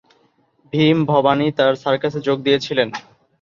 [0.73, 2.89] ভীম ভবানী তার সার্কাসে যোগ দিয়েছিলেন।